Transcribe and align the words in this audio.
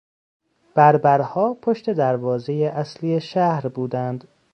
بربرها 0.75 1.53
پشت 1.53 1.89
دروازهی 1.89 2.65
اصلی 2.67 3.21
شهر 3.21 3.67
بودند. 3.67 4.27